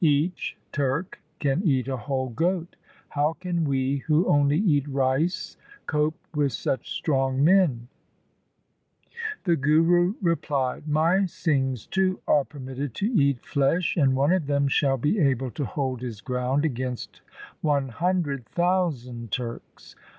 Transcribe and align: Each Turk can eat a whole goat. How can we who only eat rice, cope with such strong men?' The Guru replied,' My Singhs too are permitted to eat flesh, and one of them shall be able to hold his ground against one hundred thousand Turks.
Each 0.03 0.57
Turk 0.71 1.21
can 1.37 1.61
eat 1.61 1.87
a 1.87 1.95
whole 1.95 2.29
goat. 2.29 2.75
How 3.09 3.33
can 3.33 3.65
we 3.65 3.97
who 3.97 4.25
only 4.25 4.57
eat 4.57 4.87
rice, 4.87 5.57
cope 5.85 6.17
with 6.33 6.53
such 6.53 6.89
strong 6.91 7.43
men?' 7.43 7.87
The 9.45 9.55
Guru 9.55 10.15
replied,' 10.19 10.87
My 11.01 11.17
Singhs 11.27 11.87
too 11.87 12.19
are 12.27 12.43
permitted 12.45 12.95
to 12.95 13.11
eat 13.13 13.45
flesh, 13.45 13.95
and 13.95 14.15
one 14.15 14.31
of 14.33 14.47
them 14.47 14.67
shall 14.67 14.97
be 14.97 15.19
able 15.19 15.51
to 15.51 15.65
hold 15.65 16.01
his 16.01 16.19
ground 16.19 16.65
against 16.65 17.21
one 17.61 17.89
hundred 17.89 18.47
thousand 18.47 19.31
Turks. 19.31 19.95